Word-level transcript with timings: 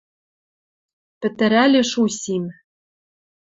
Пӹтӹрӓлеш 1.19 1.91
усим 2.03 2.43